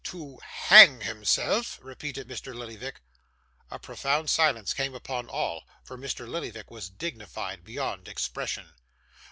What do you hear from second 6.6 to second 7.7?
was dignified